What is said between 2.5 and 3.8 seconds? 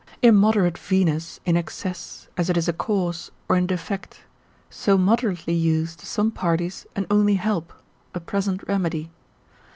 is a cause, or in